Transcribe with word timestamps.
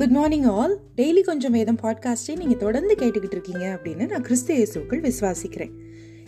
Good 0.00 0.10
morning 0.10 0.44
all 0.44 0.78
daily 0.96 1.22
கொஞ்சம் 1.22 1.52
வேதம் 1.52 1.78
பாட்காஸ்டே 1.82 2.36
நீங்கள் 2.36 2.56
தொடர்ந்து 2.56 2.94
கேட்டுக்கிட்டு 2.94 3.30
இருக்கீங்க 3.30 3.64
அப்படின்னு 3.74 4.10
நான் 4.10 4.22
கிறிஸ்து 4.22 4.54
இயேசுக்குள் 4.54 5.00
விசுவாசிக்கிறேன். 5.00 5.70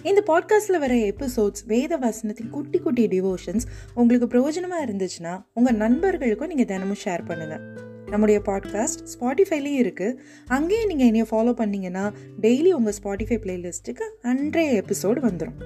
இந்த 0.02 0.22
பாட்காஸ்ட்டில் 0.26 0.78
வர 0.78 0.94
எபிசோட்ஸ் 0.94 1.66
வேத 1.66 1.98
வசனத்தின் 1.98 2.50
குட்டி 2.50 2.78
குட்டி 2.78 3.06
டிவோஷன்ஸ் 3.06 3.62
உங்களுக்கு 3.94 4.26
பிரயோஜனமாக 4.26 4.86
இருந்துச்சுன்னா 4.86 5.42
உங்கள் 5.54 5.74
நண்பர்களுக்கும் 5.74 6.48
நீங்கள் 6.48 6.66
தினமும் 6.66 6.96
ஷேர் 7.04 7.24
பண்ணுங்கள் 7.28 7.62
நம்முடைய 8.10 8.42
பாட்காஸ்ட் 8.44 9.02
ஸ்பாட்டிஃபைலேயும் 9.14 9.80
இருக்குது 9.82 10.16
அங்கேயே 10.46 10.84
நீங்கள் 10.84 11.06
என்னைய 11.06 11.26
ஃபாலோ 11.30 11.52
பண்ணீங்கன்னா 11.52 12.12
டெய்லி 12.40 12.70
உங்கள் 12.70 12.94
ஸ்பாட்டிஃபை 13.02 13.38
பிளேலிஸ்ட்டுக்கு 13.44 14.08
அன்றைய 14.22 14.82
எபிசோடு 14.82 15.22
வந்துடும் 15.28 15.56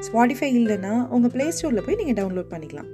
ஸ்பாட்டிஃபை 0.00 0.50
இல்லைன்னா 0.58 1.08
உங்கள் 1.08 1.30
ப்ளே 1.30 1.52
ஸ்டோரில் 1.60 1.86
போய் 1.86 2.04
நீங்கள் 2.04 2.24
டவுன்லோட் 2.24 2.50
பண்ணிக்கலாம். 2.50 2.90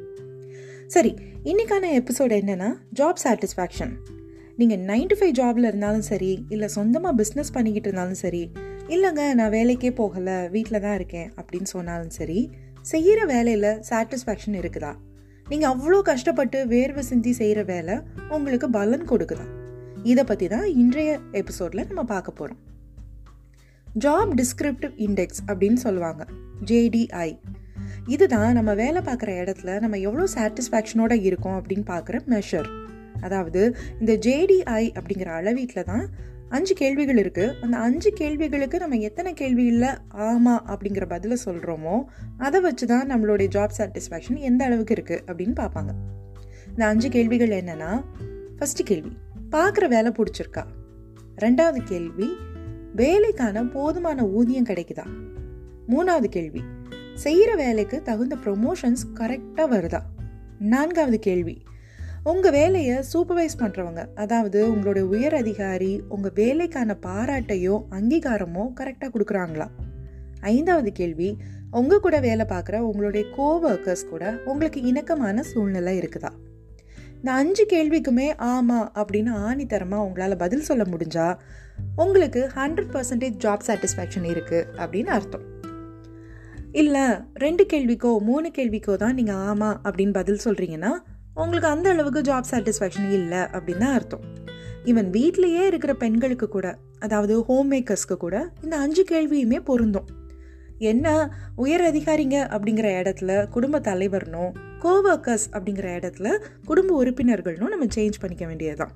சரி 0.86 1.14
இன்னைக்கான 1.44 2.02
எபிசோடு 2.02 2.40
என்னன்னா 2.40 2.74
ஜாப் 2.98 3.20
சாட்டிஸ்ஃபேக்ஷன் 3.24 4.18
நீங்கள் 4.60 4.80
நைன் 4.80 5.06
டு 5.06 5.16
ஃபைவ் 5.16 5.34
ஜாபில் 5.34 5.66
இருந்தாலும் 5.66 6.00
சரி 6.00 6.44
இல்லை 6.48 6.68
சொந்தமாக 6.68 7.22
பிஸ்னஸ் 7.22 7.52
பண்ணிக்கிட்டு 7.52 7.88
இருந்தாலும் 7.88 8.14
சரி 8.14 8.50
இல்லைங்க 8.88 9.34
நான் 9.34 9.50
வேலைக்கே 9.50 9.90
போகலை 9.90 10.50
வீட்டில் 10.50 10.80
தான் 10.80 10.94
இருக்கேன் 10.94 11.32
அப்படின்னு 11.36 11.62
சொன்னாலும் 11.62 12.10
சரி 12.10 12.50
செய்கிற 12.82 13.24
வேலையில் 13.24 13.82
சாட்டிஸ்ஃபேக்ஷன் 13.90 14.56
இருக்குதா? 14.56 14.94
நீங்கள் 15.48 15.70
அவ்வளோ 15.70 16.02
கஷ்டப்பட்டு 16.02 16.66
வேர்வை 16.66 16.98
சிந்தி 16.98 17.32
செய்கிற 17.32 17.62
வேலை 17.62 17.98
உங்களுக்கு 18.28 18.70
பலன் 18.70 19.08
கொடுக்குதா? 19.08 19.46
இதை 20.02 20.24
பற்றி 20.24 20.48
தான் 20.48 20.66
இன்றைய 20.66 21.20
எபிசோடில் 21.32 21.86
நம்ம 21.86 22.04
பார்க்க 22.04 22.30
போகிறோம் 22.30 22.60
ஜாப் 24.04 24.34
டிஸ்கிரிப்டிவ் 24.34 24.92
இண்டெக்ஸ் 24.96 25.42
அப்படின்னு 25.46 25.74
சொல்லுவாங்க 25.74 26.26
ஜேடிஐ 26.64 27.38
இதுதான் 28.06 28.52
நம்ம 28.52 28.74
வேலை 28.74 29.02
பார்க்குற 29.02 29.30
இடத்துல 29.42 29.80
நம்ம 29.80 29.98
எவ்வளோ 29.98 30.26
சாட்டிஸ்ஃபேக்ஷனோட 30.34 31.22
இருக்கோம் 31.22 31.62
அப்படின்னு 31.62 31.84
பார்க்குற 31.86 32.18
மெஷர் 32.26 32.70
அதாவது 33.20 33.76
இந்த 34.00 34.12
ஜேடிஐ 34.12 34.84
அப்படிங்கிற 34.92 35.26
அளவீட்டில் 35.26 35.84
தான் 35.84 36.08
அஞ்சு 36.48 36.74
கேள்விகள் 36.74 37.16
இருக்குது 37.16 37.54
அந்த 37.60 37.76
அஞ்சு 37.76 38.12
கேள்விகளுக்கு 38.12 38.78
நம்ம 38.78 38.96
எத்தனை 38.96 39.32
கேள்விகளில் 39.32 39.98
ஆமாம் 40.08 40.64
அப்படிங்கிற 40.66 41.08
பதிலை 41.08 41.36
சொல்கிறோமோ 41.44 42.04
அதை 42.38 42.60
வச்சு 42.60 42.86
தான் 42.86 43.10
நம்மளுடைய 43.10 43.48
ஜாப் 43.56 43.70
சாட்டிஸ்ஃபேக்ஷன் 43.78 44.38
எந்த 44.38 44.64
அளவுக்கு 44.64 44.94
இருக்குது 44.94 45.30
அப்படின்னு 45.30 45.54
பார்ப்பாங்க. 45.60 45.88
இந்த 46.68 46.86
அஞ்சு 46.86 47.08
கேள்விகள் 47.08 47.48
என்னென்னா 47.48 48.04
ஃபஸ்ட்டு 48.58 48.84
கேள்வி 48.84 49.12
பார்க்குற 49.50 49.88
வேலை 49.88 50.12
பிடிச்சிருக்கா? 50.12 50.64
ரெண்டாவது 51.36 51.78
கேள்வி 51.84 52.28
வேலைக்கான 52.96 53.64
போதுமான 53.64 54.26
ஊதியம் 54.26 54.64
கிடைக்குதா? 54.64 55.06
மூணாவது 55.88 56.24
கேள்வி 56.24 56.62
செய்கிற 57.14 57.54
வேலைக்கு 57.54 58.02
தகுந்த 58.02 58.36
ப்ரொமோஷன்ஸ் 58.44 59.04
கரெக்டாக 59.14 59.68
வருதா? 59.70 60.00
நான்காவது 60.58 61.18
கேள்வி 61.18 61.62
உங்கள் 62.24 62.50
வேலையை 62.50 62.96
சூப்பர்வைஸ் 63.12 63.56
பண்ணுறவங்க 63.58 64.06
அதாவது 64.14 64.70
உங்களுடைய 64.70 65.08
உயர் 65.08 65.34
அதிகாரி 65.34 66.02
உங்கள் 66.08 66.32
வேலைக்கான 66.34 66.96
பாராட்டையோ 67.02 67.84
அங்கீகாரமோ 67.90 68.64
கரெக்டாக 68.80 69.10
கொடுக்குறாங்களா? 69.14 69.66
ஐந்தாவது 70.40 70.92
கேள்வி 70.92 71.36
உங்கள் 71.70 72.00
கூட 72.00 72.20
வேலை 72.20 72.46
பார்க்குற 72.48 72.76
உங்களுடைய 72.78 73.26
கோவர்க்கர்ஸ் 73.36 74.08
கூட 74.10 74.38
உங்களுக்கு 74.44 74.82
இணக்கமான 74.82 75.42
சூழ்நிலை 75.42 75.98
இருக்குதா? 75.98 76.28
இந்த 77.16 77.32
அஞ்சு 77.32 77.66
கேள்விக்குமே 77.66 78.34
ஆமாம் 78.36 78.92
அப்படின்னு 78.94 79.30
ஆணித்தரமாக 79.46 80.06
உங்களால் 80.06 80.36
பதில் 80.36 80.62
சொல்ல 80.62 80.82
முடிஞ்சா 80.82 81.36
உங்களுக்கு 81.96 82.50
ஹண்ட்ரட் 82.54 82.92
பர்சன்டேஜ் 82.92 83.38
ஜாப் 83.38 83.66
சாட்டிஸ்ஃபேக்ஷன் 83.66 84.26
இருக்குது 84.26 84.66
அப்படின்னு 84.76 85.06
அர்த்தம். 85.06 85.42
இல்லை 86.72 87.02
ரெண்டு 87.34 87.66
கேள்விக்கோ 87.72 88.18
மூணு 88.18 88.50
கேள்விக்கோ 88.58 88.96
தான் 88.96 89.14
நீங்கள் 89.14 89.34
ஆமாம் 89.34 89.80
அப்படின்னு 89.84 90.12
பதில் 90.12 90.40
சொல்கிறீங்கன்னா 90.44 90.92
உங்களுக்கு 91.34 91.68
அந்த 91.68 91.90
அளவுக்கு 91.90 92.20
ஜாப் 92.20 92.48
சாட்டிஸ்ஃபேக்ஷன் 92.50 93.12
இல்லை 93.12 93.38
அப்படின்னு 93.38 93.78
தான் 93.78 93.92
அர்த்தம். 93.92 94.20
ஈவன் 94.84 95.10
வீட்லேயே 95.10 95.66
இருக்கிற 95.66 95.94
பெண்களுக்கு 95.94 96.48
கூட 96.48 96.78
அதாவது 96.98 97.44
ஹோம் 97.44 97.72
மேக்கர்ஸ்க்கு 97.72 98.16
கூட 98.16 98.52
இந்த 98.62 98.78
அஞ்சு 98.78 99.04
கேள்வியுமே 99.10 99.60
பொருந்தும். 99.64 100.06
என்ன 100.78 101.34
உயர் 101.56 101.80
அதிகாரிங்க 101.80 102.36
அப்படிங்கிற 102.54 102.88
இடத்துல 103.02 103.48
குடும்ப 103.48 103.78
தலைவர்னும் 103.78 104.52
கோவர்க்கர்ஸ் 104.80 105.46
அப்படிங்கிற 105.52 105.88
இடத்துல 106.00 106.42
குடும்ப 106.64 107.04
உறுப்பினர்கள்னும் 107.04 107.68
நம்ம 107.68 107.84
சேஞ்ச் 107.84 108.20
பண்ணிக்க 108.20 108.46
வேண்டியதுதான். 108.46 108.92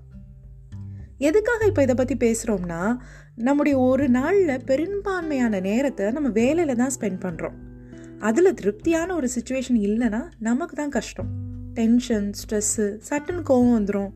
எதுக்காக 1.18 1.66
இப்போ 1.66 1.82
இதை 1.82 1.94
பற்றி 1.94 2.14
பேசுகிறோம்னா 2.14 2.96
நம்முடைய 3.36 3.78
ஒரு 3.78 4.08
நாளில் 4.08 4.64
பெரும்பான்மையான 4.64 5.60
நேரத்தை 5.60 6.10
நம்ம 6.10 6.28
வேலையில் 6.28 6.76
தான் 6.76 6.90
ஸ்பெண்ட் 7.00 7.20
பண்ணுறோம் 7.20 7.54
அதில் 8.18 8.54
திருப்தியான 8.54 9.14
ஒரு 9.14 9.28
சுச்சுவேஷன் 9.34 9.80
இல்லைன்னா 9.82 10.22
நமக்கு 10.38 10.76
தான் 10.76 10.88
கஷ்டம். 10.88 11.43
டென்ஷன் 11.74 12.28
ஸ்ட்ரெஸ்ஸு 12.40 12.86
சட்டுன்னு 13.08 13.44
கோவம் 13.50 13.74
வந்துடும் 13.76 14.10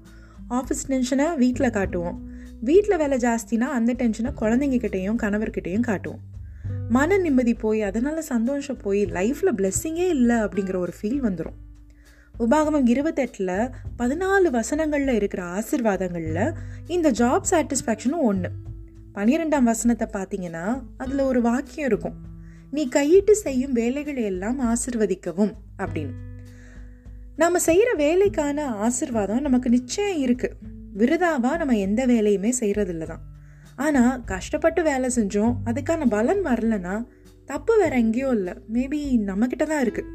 ஆஃபீஸ் 0.59 0.85
டென்ஷனை 0.89 1.27
வீட்டில் 1.37 1.71
காட்டுவோம். 1.71 2.19
வீட்டில் 2.61 2.97
வேலை 2.97 3.17
ஜாஸ்தினா 3.19 3.67
அந்த 3.79 3.93
டென்ஷனை 3.93 4.31
குழந்தைங்கக்கிட்டேயும் 4.41 5.19
கணவர்கிட்டையும் 5.23 5.89
காட்டுவோம். 5.91 6.23
மன 6.91 7.17
நிம்மதி 7.19 7.55
போய் 7.55 7.81
அதனால் 7.83 8.21
சந்தோஷம் 8.33 8.79
போய் 8.83 9.01
லைஃப்பில் 9.17 9.57
பிளெஸ்ஸிங்கே 9.57 10.07
இல்லை 10.17 10.37
அப்படிங்கிற 10.37 10.77
ஒரு 10.77 10.93
ஃபீல் 10.99 11.25
வந்துடும் 11.27 11.59
உபாகமம் 12.35 12.89
இருபத்தெட்டில் 12.93 13.71
பதினாலு 13.99 14.49
வசனங்களில் 14.57 15.15
இருக்கிற 15.15 15.43
ஆசிர்வாதங்களில் 15.57 16.55
இந்த 16.87 17.11
ஜாப் 17.11 17.49
சாட்டிஸ்ஃபேக்ஷனும் 17.51 18.27
ஒன்று 18.31 18.51
பனிரெண்டாம் 19.15 19.69
வசனத்தை 19.71 20.07
பார்த்தீங்கன்னா 20.13 20.65
அதில் 20.97 21.21
ஒரு 21.21 21.41
வாக்கியம் 21.43 21.89
இருக்கும். 21.89 22.17
நீ 22.71 22.89
கையிட்டு 22.89 23.35
செய்யும் 23.45 23.73
வேலைகளை 23.73 24.23
எல்லாம் 24.23 24.59
ஆசிர்வதிக்கவும் 24.71 25.55
அப்படின்னு. 25.79 26.15
நம்ம 27.39 27.59
செய்கிற 27.59 27.95
வேலைக்கான 27.95 28.65
ஆசிர்வாதம் 28.67 29.41
நமக்கு 29.41 29.71
நிச்சயம் 29.71 30.23
இருக்குது 30.27 30.57
விருதாவாக 30.97 31.57
நம்ம 31.57 31.77
எந்த 31.77 32.07
வேலையுமே 32.07 32.53
செய்கிறதில்ல 32.61 33.05
தான் 33.05 33.21
ஆனால் 33.77 34.25
கஷ்டப்பட்டு 34.25 34.83
வேலை 34.83 35.11
செஞ்சோம் 35.17 35.55
அதுக்கான 35.65 36.07
பலன் 36.09 36.47
வரலன்னா 36.47 37.07
தப்பு 37.47 37.79
வேற 37.79 37.97
எங்கேயோ 37.97 38.29
இல்லை. 38.29 38.55
மேபி 38.73 39.19
நம்மக்கிட்ட 39.19 39.67
தான் 39.67 39.87
இருக்குது 39.87 40.11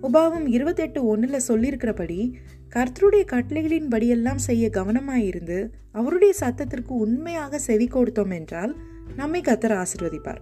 உபாவம் 0.00 0.46
இருபத்தெட்டு 0.46 1.06
ஒன்றில் 1.06 1.46
சொல்லியிருக்கிறபடி 1.48 2.38
கர்த்தருடைய 2.74 3.24
கட்டளைகளின் 3.24 3.88
படியெல்லாம் 3.88 4.34
செய்ய 4.34 4.70
கவனமாக 4.70 5.18
இருந்து 5.18 5.74
அவருடைய 5.92 6.34
சத்தத்திற்கு 6.40 6.88
உண்மையாக 6.88 7.58
செவி 7.58 7.86
கொடுத்தோம் 7.86 8.34
என்றால் 8.34 8.76
நம்மை 9.16 9.40
கத்தர் 9.40 9.82
ஆசிர்வதிப்பார். 9.82 10.40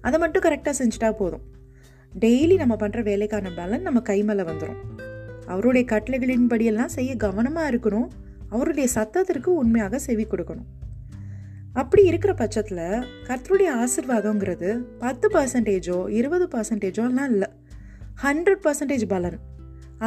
அதை 0.00 0.18
மட்டும் 0.18 0.42
கரெக்டாக 0.42 0.74
செஞ்சுட்டா 0.78 1.10
போதும். 1.10 1.42
டெய்லி 2.20 2.56
நம்ம 2.56 2.74
பண்ணுற 2.74 3.02
வேலைக்கான 3.02 3.50
பலன் 3.54 3.82
நம்ம 3.82 4.00
கை 4.00 4.22
மேலே 4.22 4.42
வந்துடும் 4.42 4.95
அவருடைய 5.52 5.84
கட்டளைகளின்படியெல்லாம் 5.92 6.94
செய்ய 6.96 7.12
கவனமாக 7.16 7.70
இருக்கணும். 7.72 8.08
அவருடைய 8.54 8.88
சத்தத்திற்கு 8.94 9.50
உண்மையாக 9.62 9.98
செவி 9.98 10.26
கொடுக்கணும். 10.32 10.68
அப்படி 11.80 12.02
இருக்கிற 12.10 12.32
பட்சத்தில் 12.34 13.04
கர்த்தருடைய 13.28 13.70
ஆசிர்வாதங்கிறது 13.82 14.70
பத்து 14.98 15.26
பர்சன்டேஜோ 15.34 15.98
இருபது 16.18 16.46
பர்சன்டேஜோலாம் 16.54 17.32
இல்லை. 17.34 17.48
ஹண்ட்ரட் 18.24 18.62
பர்சன்டேஜ் 18.66 19.06
பலன். 19.14 19.38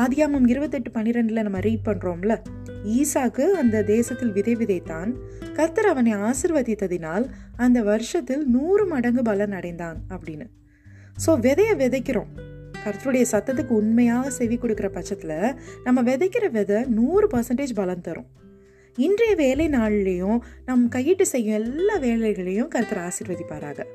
ஆதியாமம் 0.04 0.48
இருபத்தெட்டு 0.48 0.90
பன்னிரெண்டில் 0.96 1.46
நம்ம 1.46 1.60
ரீட் 1.60 1.86
பண்ணுறோம்ல 1.88 2.34
ஈசாக்கு 2.98 3.46
அந்த 3.62 3.84
தேசத்தில் 3.84 4.34
விதை 4.38 4.54
விதைத்தான். 4.56 5.12
கர்த்தர் 5.58 5.90
அவனை 5.92 6.14
ஆசிர்வதித்ததினால் 6.30 7.26
அந்த 7.66 7.80
வருஷத்தில் 7.92 8.44
நூறு 8.56 8.86
மடங்கு 8.86 9.22
பலன் 9.22 9.56
அடைந்தான் 9.60 9.98
அப்படின்னு. 10.14 10.48
ஸோ 11.26 11.32
விதையை 11.48 11.76
விதைக்கிறோம். 11.84 12.32
கருத்துடைய 12.86 13.26
சத்தத்துக்கு 13.32 13.68
உண்மையாக 13.68 14.30
செவி 14.30 14.58
கொடுக்குற 14.58 14.88
பட்சத்தில் 14.88 15.54
நம்ம 15.84 16.04
விதைக்கிற 16.04 16.52
விதை 16.52 16.84
நூறு 16.84 17.28
பர்சன்டேஜ் 17.28 17.74
பலம் 17.74 18.02
தரும். 18.02 18.26
இன்றைய 18.96 19.36
வேலை 19.36 19.70
நாள்லேயும் 19.70 20.40
நம் 20.66 20.88
கையிட்டு 20.88 21.26
செய்யும் 21.26 21.56
எல்லா 21.56 21.98
வேலைகளையும் 21.98 22.70
கருத்தர் 22.76 23.10
ஆசிர்வதிப்பாராக. 23.10 23.86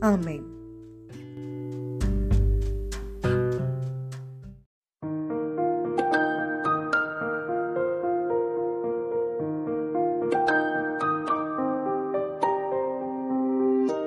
ஆமேன். 0.00 0.55